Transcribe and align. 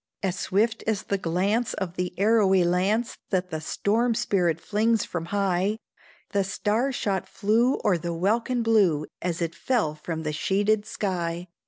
As 0.23 0.35
swift 0.39 0.83
as 0.87 1.03
the 1.03 1.19
glance 1.19 1.75
of 1.75 1.93
the 1.95 2.11
arrowy 2.17 2.63
lance 2.63 3.19
That 3.29 3.51
the 3.51 3.61
storm 3.61 4.15
spirit 4.15 4.59
flings 4.59 5.05
from 5.05 5.25
high, 5.25 5.77
The 6.31 6.43
star 6.43 6.91
shot 6.91 7.29
flew 7.29 7.79
o'er 7.85 7.99
the 7.99 8.11
welkin 8.11 8.63
blue, 8.63 9.05
As 9.21 9.43
it 9.43 9.53
fell 9.53 9.93
from 9.93 10.23
the 10.23 10.33
sheeted 10.33 10.87
sky. 10.87 11.49